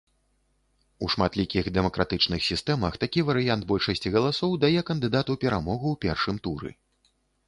У 1.07 1.07
шматлікіх 1.15 1.65
дэмакратычных 1.75 2.45
сістэмах, 2.51 2.93
такі 3.03 3.23
варыянт 3.27 3.67
большасці 3.73 4.13
галасоў 4.15 4.55
дае 4.63 4.81
кандыдату 4.89 5.37
перамогу 5.45 5.87
ў 5.93 6.01
першым 6.07 6.41
туры. 6.49 6.73